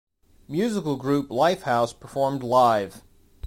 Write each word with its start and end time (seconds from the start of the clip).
Musical 0.47 0.95
group 0.95 1.29
Lifehouse 1.29 1.93
performed 1.93 2.41
live. 2.41 3.03